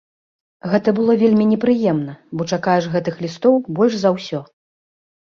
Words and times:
Гэта 0.69 0.89
было 0.99 1.15
вельмі 1.23 1.43
непрыемна, 1.49 2.15
бо 2.39 2.47
чакаеш 2.57 2.87
гэтых 2.93 3.19
лістоў 3.25 3.53
больш 3.81 3.93
за 4.05 4.09
ўсё. 4.15 4.39